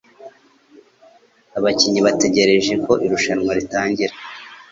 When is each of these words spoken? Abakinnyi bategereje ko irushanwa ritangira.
Abakinnyi 1.57 2.01
bategereje 2.07 2.73
ko 2.85 2.91
irushanwa 3.05 3.51
ritangira. 3.59 4.13